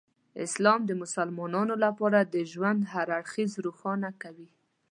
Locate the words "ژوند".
2.51-2.79